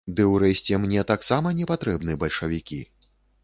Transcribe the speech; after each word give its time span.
Ды, 0.19 0.23
урэшце, 0.35 0.79
мне 0.85 1.03
таксама 1.11 1.53
не 1.59 1.69
патрэбны 1.75 2.19
бальшавікі. 2.27 2.83